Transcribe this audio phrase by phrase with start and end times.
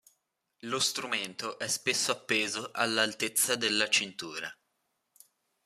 [0.61, 4.51] Lo strumento è spesso appeso all'altezza della cintura.